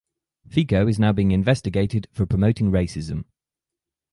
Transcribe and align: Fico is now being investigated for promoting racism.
Fico 0.49 0.87
is 0.87 0.97
now 0.99 1.13
being 1.13 1.29
investigated 1.31 2.07
for 2.11 2.25
promoting 2.25 2.71
racism. 2.71 3.25